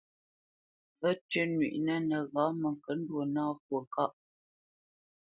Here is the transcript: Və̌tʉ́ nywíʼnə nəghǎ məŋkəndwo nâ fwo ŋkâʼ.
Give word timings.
Və̌tʉ́ 1.01 1.41
nywíʼnə 1.57 1.95
nəghǎ 2.09 2.43
məŋkəndwo 2.61 3.21
nâ 3.33 3.43
fwo 3.63 3.77
ŋkâʼ. 3.85 4.13